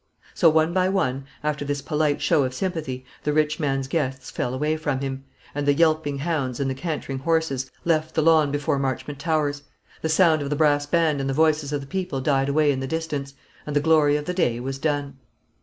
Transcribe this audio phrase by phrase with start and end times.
[0.33, 4.55] So one by one, after this polite show of sympathy, the rich man's guests fell
[4.55, 8.79] away from him; and the yelping hounds and the cantering horses left the lawn before
[8.79, 9.61] Marchmont Towers;
[10.01, 12.79] the sound of the brass band and the voices of the people died away in
[12.79, 13.35] the distance;
[13.67, 15.19] and the glory of the day was done.